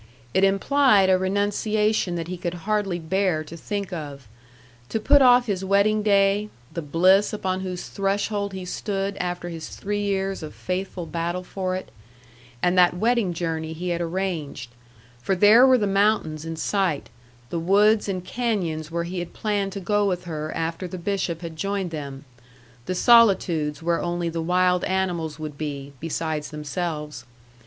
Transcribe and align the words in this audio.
It 0.33 0.43
implied 0.43 1.11
a 1.11 1.17
renunciation 1.19 2.15
that 2.15 2.27
he 2.27 2.35
could 2.35 2.55
hardly 2.65 2.97
bear 2.97 3.43
to 3.43 3.55
think 3.55 3.93
of. 3.93 4.27
To 4.89 4.99
put 4.99 5.21
off 5.21 5.45
his 5.45 5.63
wedding 5.63 6.01
day, 6.01 6.49
the 6.73 6.81
bliss 6.81 7.33
upon 7.33 7.59
whose 7.59 7.87
threshold 7.87 8.51
he 8.51 8.65
stood 8.65 9.15
after 9.17 9.49
his 9.49 9.69
three 9.69 10.01
years 10.01 10.41
of 10.41 10.55
faithful 10.55 11.05
battle 11.05 11.43
for 11.43 11.75
it, 11.75 11.91
and 12.63 12.75
that 12.79 12.95
wedding 12.95 13.31
journey 13.31 13.73
he 13.73 13.89
had 13.89 14.01
arranged: 14.01 14.71
for 15.21 15.35
there 15.35 15.67
were 15.67 15.77
the 15.77 15.85
mountains 15.85 16.45
in 16.45 16.55
sight, 16.55 17.11
the 17.51 17.59
woods 17.59 18.09
and 18.09 18.25
canyons 18.25 18.89
where 18.89 19.03
he 19.03 19.19
had 19.19 19.33
planned 19.33 19.71
to 19.73 19.79
go 19.79 20.07
with 20.07 20.23
her 20.23 20.51
after 20.55 20.87
the 20.87 20.97
bishop 20.97 21.41
had 21.41 21.55
joined 21.55 21.91
them; 21.91 22.25
the 22.87 22.95
solitudes 22.95 23.83
where 23.83 24.01
only 24.01 24.29
the 24.29 24.41
wild 24.41 24.83
animals 24.85 25.37
would 25.37 25.59
be, 25.59 25.93
besides 25.99 26.49
themselves. 26.49 27.23